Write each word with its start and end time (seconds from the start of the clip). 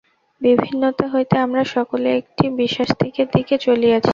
বিভিন্নতা 0.41 1.05
হইতে 1.13 1.35
আমরা 1.45 1.63
সকলে 1.75 2.09
একটি 2.19 2.45
বিশ্বাস্তিত্বের 2.59 3.27
দিকে 3.35 3.55
চলিয়াছি। 3.59 4.09